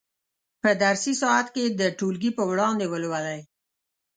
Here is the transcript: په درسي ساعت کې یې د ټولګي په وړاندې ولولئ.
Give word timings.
په 0.61 0.69
درسي 0.83 1.13
ساعت 1.21 1.47
کې 1.53 1.61
یې 1.65 1.69
د 1.79 1.81
ټولګي 1.97 2.31
په 2.37 2.43
وړاندې 2.51 2.85
ولولئ. 2.87 3.39